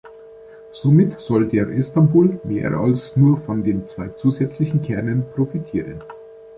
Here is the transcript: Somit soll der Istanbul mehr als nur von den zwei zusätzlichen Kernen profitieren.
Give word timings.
Somit 0.71 1.19
soll 1.19 1.47
der 1.47 1.67
Istanbul 1.69 2.39
mehr 2.43 2.71
als 2.71 3.15
nur 3.17 3.37
von 3.37 3.63
den 3.63 3.85
zwei 3.85 4.07
zusätzlichen 4.07 4.81
Kernen 4.81 5.27
profitieren. 5.35 6.01